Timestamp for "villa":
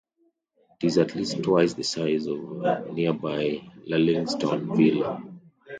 4.75-5.23